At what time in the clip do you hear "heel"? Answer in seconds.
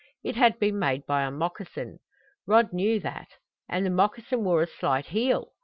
5.05-5.53